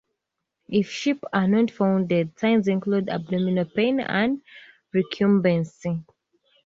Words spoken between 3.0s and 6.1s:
abdominal pain and recumbency.